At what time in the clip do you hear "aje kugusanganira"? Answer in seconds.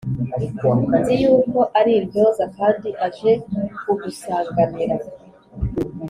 3.05-4.95